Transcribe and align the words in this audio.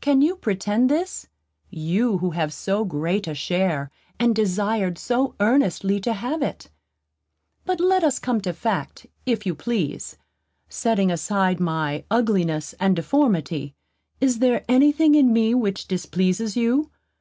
Can 0.00 0.20
you 0.20 0.34
pretend 0.34 0.90
this; 0.90 1.28
you 1.70 2.18
who 2.18 2.30
have 2.30 2.52
so 2.52 2.84
great 2.84 3.28
a 3.28 3.36
share, 3.36 3.88
and 4.18 4.34
desired 4.34 4.98
so 4.98 5.36
earnestly 5.38 6.00
to 6.00 6.12
have 6.12 6.42
it? 6.42 6.70
But 7.64 7.78
let 7.78 8.02
us 8.02 8.18
come 8.18 8.40
to 8.40 8.52
fact, 8.52 9.06
if 9.26 9.46
you 9.46 9.54
please. 9.54 10.18
Setting 10.68 11.12
aside 11.12 11.60
my 11.60 12.02
ugliness 12.10 12.72
and 12.80 12.96
deformity, 12.96 13.76
is 14.20 14.40
there 14.40 14.64
any 14.68 14.90
thing 14.90 15.14
in 15.14 15.32
me 15.32 15.54
which 15.54 15.86
displeases 15.86 16.56
you? 16.56 16.90